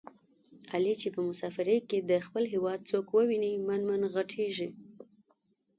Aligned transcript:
علي 0.73 0.93
چې 1.01 1.07
په 1.15 1.21
مسافرۍ 1.27 1.77
کې 1.89 1.97
د 2.09 2.11
خپل 2.25 2.43
هېواد 2.53 2.79
څوک 2.89 3.05
وویني 3.11 3.53
من 3.67 3.81
من 3.89 4.01
ِغټېږي. 4.15 4.69